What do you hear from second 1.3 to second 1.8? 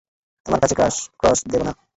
দেবো না।